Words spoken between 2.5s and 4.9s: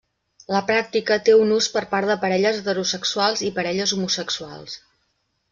heterosexuals i parelles homosexuals.